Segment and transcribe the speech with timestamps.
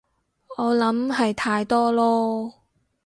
[0.57, 2.53] 我諗係太多囉